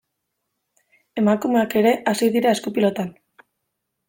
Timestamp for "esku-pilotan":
2.59-3.15